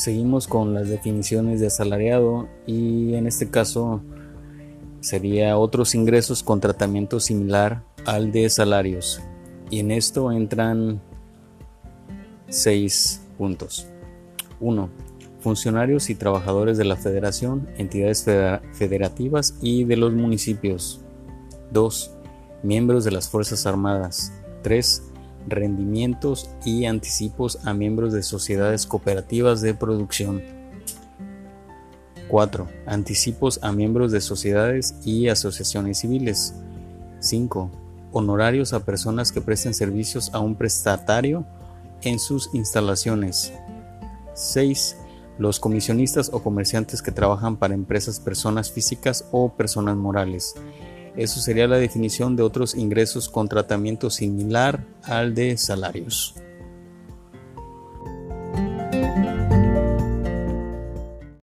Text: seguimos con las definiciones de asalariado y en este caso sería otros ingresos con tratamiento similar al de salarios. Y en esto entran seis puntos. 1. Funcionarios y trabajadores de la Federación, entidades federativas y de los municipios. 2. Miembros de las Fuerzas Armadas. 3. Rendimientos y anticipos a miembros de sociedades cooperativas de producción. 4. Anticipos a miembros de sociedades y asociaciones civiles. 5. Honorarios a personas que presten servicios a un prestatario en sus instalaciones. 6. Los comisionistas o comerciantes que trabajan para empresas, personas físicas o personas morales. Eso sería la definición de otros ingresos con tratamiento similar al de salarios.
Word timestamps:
seguimos 0.00 0.48
con 0.48 0.74
las 0.74 0.88
definiciones 0.88 1.60
de 1.60 1.66
asalariado 1.66 2.48
y 2.66 3.14
en 3.14 3.26
este 3.26 3.50
caso 3.50 4.02
sería 5.00 5.56
otros 5.56 5.94
ingresos 5.94 6.42
con 6.42 6.60
tratamiento 6.60 7.20
similar 7.20 7.82
al 8.06 8.32
de 8.32 8.48
salarios. 8.50 9.20
Y 9.70 9.80
en 9.80 9.90
esto 9.90 10.32
entran 10.32 11.00
seis 12.48 13.22
puntos. 13.38 13.86
1. 14.60 14.90
Funcionarios 15.40 16.10
y 16.10 16.14
trabajadores 16.14 16.76
de 16.76 16.84
la 16.84 16.96
Federación, 16.96 17.68
entidades 17.78 18.24
federativas 18.72 19.56
y 19.62 19.84
de 19.84 19.96
los 19.96 20.12
municipios. 20.12 21.00
2. 21.72 22.10
Miembros 22.62 23.04
de 23.04 23.10
las 23.12 23.28
Fuerzas 23.28 23.64
Armadas. 23.66 24.32
3. 24.62 25.02
Rendimientos 25.48 26.50
y 26.64 26.84
anticipos 26.84 27.58
a 27.64 27.74
miembros 27.74 28.12
de 28.12 28.22
sociedades 28.22 28.86
cooperativas 28.86 29.60
de 29.60 29.74
producción. 29.74 30.42
4. 32.28 32.68
Anticipos 32.86 33.58
a 33.62 33.72
miembros 33.72 34.12
de 34.12 34.20
sociedades 34.20 34.94
y 35.04 35.28
asociaciones 35.28 35.98
civiles. 35.98 36.54
5. 37.18 37.70
Honorarios 38.12 38.72
a 38.72 38.84
personas 38.84 39.32
que 39.32 39.40
presten 39.40 39.74
servicios 39.74 40.30
a 40.32 40.38
un 40.38 40.54
prestatario 40.54 41.44
en 42.02 42.18
sus 42.18 42.50
instalaciones. 42.54 43.52
6. 44.34 44.96
Los 45.38 45.58
comisionistas 45.58 46.30
o 46.32 46.42
comerciantes 46.42 47.02
que 47.02 47.12
trabajan 47.12 47.56
para 47.56 47.74
empresas, 47.74 48.20
personas 48.20 48.70
físicas 48.70 49.24
o 49.32 49.48
personas 49.50 49.96
morales. 49.96 50.54
Eso 51.16 51.40
sería 51.40 51.66
la 51.66 51.76
definición 51.76 52.36
de 52.36 52.42
otros 52.42 52.74
ingresos 52.74 53.28
con 53.28 53.48
tratamiento 53.48 54.10
similar 54.10 54.84
al 55.02 55.34
de 55.34 55.56
salarios. 55.56 56.34